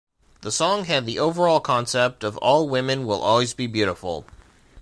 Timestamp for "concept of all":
1.59-2.67